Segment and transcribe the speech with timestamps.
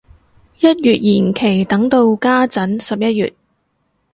[0.57, 3.31] 一月延期等到家陣十一月